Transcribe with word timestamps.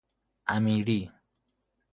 امیری 0.47 0.99